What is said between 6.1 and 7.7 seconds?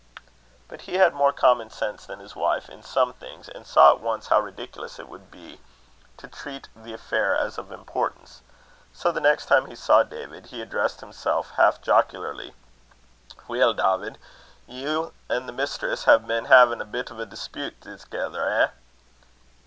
to treat the affair as